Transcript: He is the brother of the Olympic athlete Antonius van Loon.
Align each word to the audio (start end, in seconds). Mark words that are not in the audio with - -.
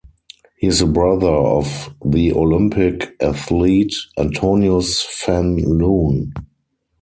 He 0.57 0.65
is 0.65 0.79
the 0.79 0.87
brother 0.87 1.27
of 1.27 1.93
the 2.03 2.33
Olympic 2.33 3.15
athlete 3.21 3.93
Antonius 4.17 5.05
van 5.27 5.57
Loon. 5.57 6.33